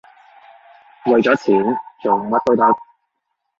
[1.05, 2.65] 為咗錢，做乜都得